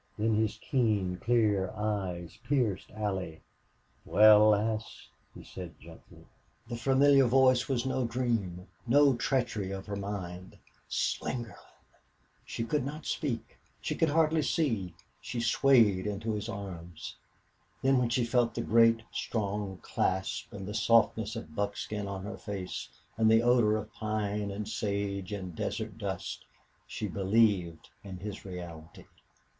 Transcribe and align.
Then 0.17 0.33
his 0.33 0.57
keen, 0.57 1.17
clear 1.17 1.69
eyes 1.75 2.39
pierced 2.49 2.89
Allie. 2.89 3.43
"Wal, 4.03 4.49
lass," 4.49 5.07
he 5.35 5.43
said, 5.43 5.75
gently. 5.79 6.25
The 6.67 6.75
familiar 6.75 7.25
voice 7.27 7.69
was 7.69 7.85
no 7.85 8.07
dream, 8.07 8.67
no 8.87 9.15
treachery 9.15 9.69
of 9.71 9.85
her 9.85 9.95
mind. 9.95 10.57
Slingerland! 10.89 11.59
She 12.43 12.63
could 12.63 12.83
not 12.83 13.05
speak. 13.05 13.59
She 13.79 13.93
could 13.93 14.09
hardly 14.09 14.41
see. 14.41 14.95
She 15.21 15.39
swayed 15.39 16.07
into 16.07 16.33
his 16.33 16.49
arms. 16.49 17.15
Then 17.83 17.99
when 17.99 18.09
she 18.09 18.25
felt 18.25 18.55
the 18.55 18.61
great, 18.61 19.03
strong 19.11 19.77
clasp 19.83 20.51
and 20.51 20.67
the 20.67 20.73
softness 20.73 21.35
of 21.35 21.53
buckskin 21.53 22.07
on 22.07 22.23
her 22.23 22.37
face 22.37 22.89
and 23.17 23.29
the 23.29 23.43
odor 23.43 23.77
of 23.77 23.93
pine 23.93 24.49
and 24.49 24.67
sage 24.67 25.31
and 25.31 25.55
desert 25.55 25.99
dust, 25.99 26.43
she 26.87 27.07
believed 27.07 27.87
in 28.03 28.17
his 28.17 28.45
reality. 28.45 29.05